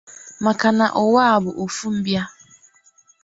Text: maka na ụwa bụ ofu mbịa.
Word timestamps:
maka 0.45 0.67
na 0.77 0.87
ụwa 1.03 1.25
bụ 1.43 1.51
ofu 1.63 1.85
mbịa. 1.97 2.23